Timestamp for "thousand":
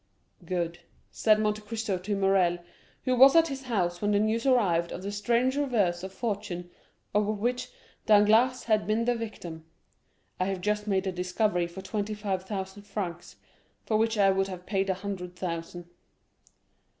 12.45-12.81, 15.35-15.85